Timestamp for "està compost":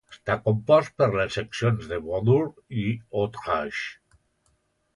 0.13-0.95